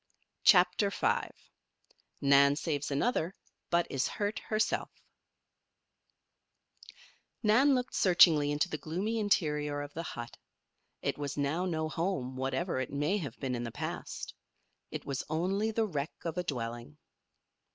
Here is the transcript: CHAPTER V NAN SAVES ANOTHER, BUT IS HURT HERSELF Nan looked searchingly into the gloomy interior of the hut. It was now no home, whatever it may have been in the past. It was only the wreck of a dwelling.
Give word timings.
CHAPTER 0.43 0.89
V 0.89 1.27
NAN 2.21 2.55
SAVES 2.55 2.89
ANOTHER, 2.89 3.35
BUT 3.69 3.85
IS 3.91 4.07
HURT 4.07 4.39
HERSELF 4.39 4.89
Nan 7.43 7.75
looked 7.75 7.93
searchingly 7.93 8.49
into 8.51 8.67
the 8.67 8.79
gloomy 8.79 9.19
interior 9.19 9.79
of 9.83 9.93
the 9.93 10.01
hut. 10.01 10.37
It 11.03 11.19
was 11.19 11.37
now 11.37 11.65
no 11.67 11.87
home, 11.87 12.35
whatever 12.35 12.79
it 12.79 12.91
may 12.91 13.17
have 13.19 13.39
been 13.39 13.53
in 13.53 13.63
the 13.63 13.69
past. 13.69 14.33
It 14.89 15.05
was 15.05 15.23
only 15.29 15.69
the 15.69 15.85
wreck 15.85 16.13
of 16.25 16.35
a 16.35 16.43
dwelling. 16.43 16.97